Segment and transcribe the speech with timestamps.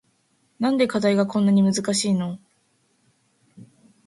[0.57, 2.39] なんで課題がこんなに難しいの